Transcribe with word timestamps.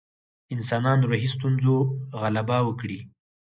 انسانان 0.55 0.99
روحي 1.09 1.27
ستونزو 1.35 1.75
غلبه 2.21 2.57
وکړي. 2.63 2.99